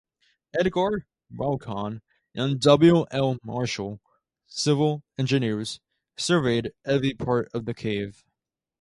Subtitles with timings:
[0.57, 2.01] Edgar Vaughan
[2.33, 3.05] and W.
[3.11, 3.37] L.
[3.43, 4.01] Marshall,
[4.47, 5.79] civil engineers,
[6.17, 8.25] surveyed every part of the cave.